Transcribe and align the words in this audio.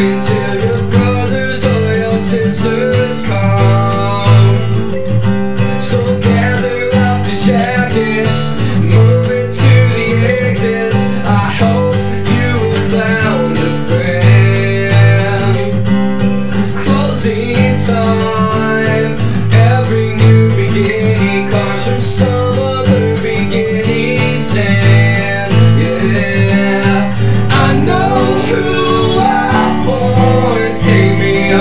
be 0.00 0.06
open 0.06 0.39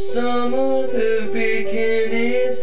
some 0.00 0.54
other 0.54 1.26
beginning's. 1.30 2.60